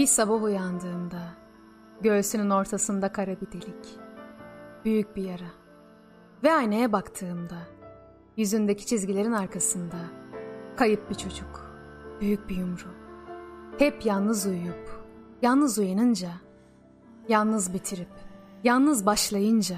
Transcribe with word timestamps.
Bir 0.00 0.06
sabah 0.06 0.42
uyandığımda 0.42 1.22
göğsünün 2.00 2.50
ortasında 2.50 3.12
kara 3.12 3.40
bir 3.40 3.52
delik. 3.52 3.98
Büyük 4.84 5.16
bir 5.16 5.22
yara. 5.22 5.50
Ve 6.42 6.52
aynaya 6.52 6.92
baktığımda 6.92 7.58
yüzündeki 8.36 8.86
çizgilerin 8.86 9.32
arkasında 9.32 9.96
kayıp 10.76 11.10
bir 11.10 11.14
çocuk. 11.14 11.72
Büyük 12.20 12.48
bir 12.48 12.56
yumru. 12.56 12.88
Hep 13.78 14.06
yalnız 14.06 14.46
uyuyup, 14.46 15.04
yalnız 15.42 15.78
uyanınca, 15.78 16.30
yalnız 17.28 17.74
bitirip, 17.74 18.12
yalnız 18.64 19.06
başlayınca, 19.06 19.76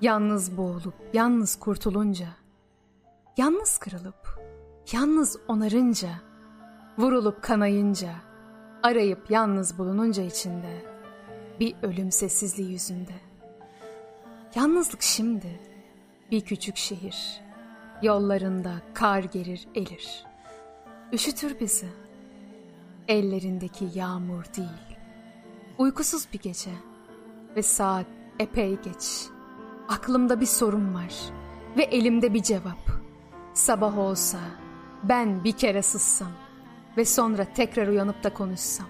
yalnız 0.00 0.56
boğulup, 0.56 0.94
yalnız 1.12 1.56
kurtulunca, 1.56 2.28
yalnız 3.36 3.78
kırılıp, 3.78 4.40
yalnız 4.92 5.38
onarınca, 5.48 6.10
vurulup 6.98 7.42
kanayınca, 7.42 8.10
arayıp 8.86 9.30
yalnız 9.30 9.78
bulununca 9.78 10.22
içinde, 10.22 10.82
bir 11.60 11.74
ölüm 11.82 12.12
sessizliği 12.12 12.72
yüzünde. 12.72 13.14
Yalnızlık 14.54 15.02
şimdi, 15.02 15.60
bir 16.30 16.40
küçük 16.40 16.76
şehir, 16.76 17.40
yollarında 18.02 18.72
kar 18.94 19.18
gerir 19.18 19.68
elir. 19.74 20.24
Üşütür 21.12 21.60
bizi, 21.60 21.86
ellerindeki 23.08 23.88
yağmur 23.94 24.44
değil. 24.56 24.98
Uykusuz 25.78 26.28
bir 26.32 26.38
gece 26.38 26.70
ve 27.56 27.62
saat 27.62 28.06
epey 28.38 28.76
geç. 28.82 29.26
Aklımda 29.88 30.40
bir 30.40 30.46
sorun 30.46 30.94
var 30.94 31.14
ve 31.76 31.82
elimde 31.82 32.34
bir 32.34 32.42
cevap. 32.42 32.90
Sabah 33.54 33.98
olsa 33.98 34.38
ben 35.02 35.44
bir 35.44 35.52
kere 35.52 35.82
sızsam 35.82 36.45
ve 36.96 37.04
sonra 37.04 37.44
tekrar 37.44 37.88
uyanıp 37.88 38.24
da 38.24 38.34
konuşsam. 38.34 38.86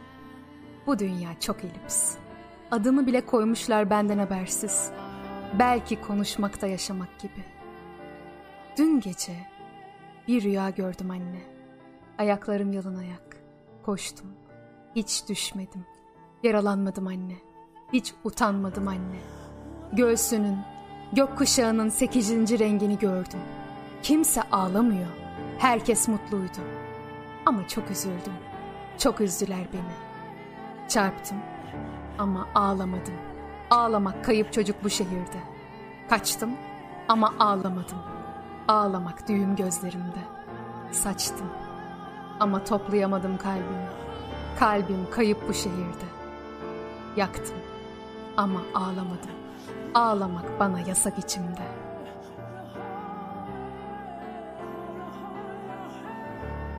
Bu 0.87 0.99
dünya 0.99 1.41
çok 1.41 1.65
elips. 1.65 2.15
Adımı 2.71 3.07
bile 3.07 3.27
koymuşlar 3.27 3.91
benden 3.91 4.19
habersiz. 4.19 4.91
Belki 5.59 6.01
konuşmakta 6.01 6.67
yaşamak 6.67 7.19
gibi. 7.19 7.45
Dün 8.79 9.01
gece 9.01 9.33
bir 10.29 10.43
rüya 10.43 10.71
gördüm 10.71 11.11
anne. 11.11 11.41
Ayaklarım 12.19 12.73
yalın 12.73 12.97
ayak. 12.97 13.37
Koştum. 13.83 14.27
Hiç 14.97 15.29
düşmedim. 15.29 15.85
Yaralanmadım 16.43 17.07
anne. 17.07 17.37
Hiç 17.93 18.15
utanmadım 18.25 18.89
anne. 18.89 19.21
Göğsünün, 19.93 20.59
gökkuşağının 21.13 21.89
sekizinci 21.89 22.59
rengini 22.59 22.99
gördüm. 22.99 23.41
Kimse 24.03 24.43
ağlamıyor. 24.43 25.09
Herkes 25.59 26.09
mutluydu. 26.09 26.86
Ama 27.47 27.69
çok 27.69 27.91
üzüldüm. 27.91 28.33
Çok 28.99 29.21
üzdüler 29.21 29.67
beni. 29.73 29.95
Çarptım 30.89 31.39
ama 32.19 32.49
ağlamadım. 32.55 33.15
Ağlamak 33.71 34.25
kayıp 34.25 34.53
çocuk 34.53 34.85
bu 34.85 34.91
şehirde. 34.91 35.39
Kaçtım 36.11 36.51
ama 37.09 37.35
ağlamadım. 37.39 37.99
Ağlamak 38.69 39.29
düğüm 39.29 39.57
gözlerimde. 39.57 40.21
Saçtım 40.93 41.51
ama 42.41 42.65
toplayamadım 42.65 43.39
kalbimi. 43.39 43.89
Kalbim 44.59 45.11
kayıp 45.11 45.49
bu 45.49 45.55
şehirde. 45.55 46.07
Yaktım 47.17 47.57
ama 48.37 48.61
ağlamadım. 48.75 49.37
Ağlamak 49.95 50.61
bana 50.61 50.81
yasak 50.81 51.19
içimde.'' 51.19 51.86